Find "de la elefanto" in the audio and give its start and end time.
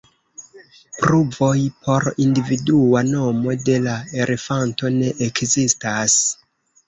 3.67-4.91